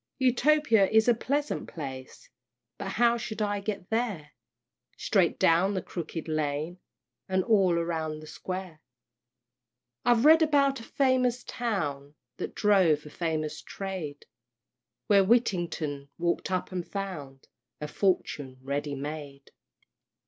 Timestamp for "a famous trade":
13.05-14.25